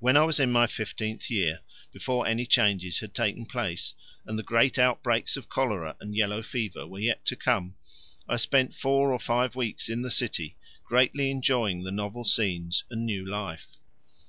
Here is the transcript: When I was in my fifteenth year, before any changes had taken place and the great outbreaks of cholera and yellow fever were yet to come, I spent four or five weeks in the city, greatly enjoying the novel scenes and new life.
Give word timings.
When 0.00 0.16
I 0.16 0.24
was 0.24 0.40
in 0.40 0.50
my 0.50 0.66
fifteenth 0.66 1.30
year, 1.30 1.60
before 1.92 2.26
any 2.26 2.44
changes 2.44 2.98
had 2.98 3.14
taken 3.14 3.46
place 3.46 3.94
and 4.26 4.36
the 4.36 4.42
great 4.42 4.80
outbreaks 4.80 5.36
of 5.36 5.48
cholera 5.48 5.94
and 6.00 6.12
yellow 6.16 6.42
fever 6.42 6.88
were 6.88 6.98
yet 6.98 7.24
to 7.26 7.36
come, 7.36 7.76
I 8.28 8.34
spent 8.34 8.74
four 8.74 9.12
or 9.12 9.20
five 9.20 9.54
weeks 9.54 9.88
in 9.88 10.02
the 10.02 10.10
city, 10.10 10.56
greatly 10.84 11.30
enjoying 11.30 11.84
the 11.84 11.92
novel 11.92 12.24
scenes 12.24 12.82
and 12.90 13.06
new 13.06 13.24
life. 13.24 13.76